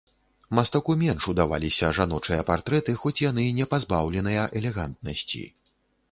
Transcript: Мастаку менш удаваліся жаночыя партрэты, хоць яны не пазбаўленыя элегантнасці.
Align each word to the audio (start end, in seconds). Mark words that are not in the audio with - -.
Мастаку 0.59 0.93
менш 1.01 1.25
удаваліся 1.31 1.89
жаночыя 1.97 2.45
партрэты, 2.47 2.95
хоць 3.01 3.17
яны 3.25 3.45
не 3.59 3.67
пазбаўленыя 3.73 4.47
элегантнасці. 4.61 5.43